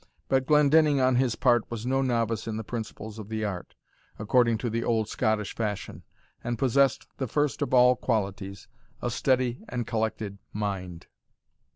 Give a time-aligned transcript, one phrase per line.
[0.29, 3.75] But Glendinning, on his part, was no novice in the principles of the art,
[4.17, 6.01] according to the old Scottish fashion,
[6.43, 8.67] and possessed the first of all qualities,
[8.99, 11.05] a steady and collected mind.